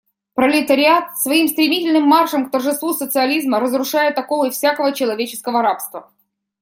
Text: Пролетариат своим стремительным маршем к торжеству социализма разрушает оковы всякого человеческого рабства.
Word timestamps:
Пролетариат 0.33 1.19
своим 1.19 1.47
стремительным 1.47 2.01
маршем 2.05 2.47
к 2.47 2.51
торжеству 2.51 2.91
социализма 2.91 3.59
разрушает 3.59 4.17
оковы 4.17 4.49
всякого 4.49 4.93
человеческого 4.93 5.61
рабства. 5.61 6.11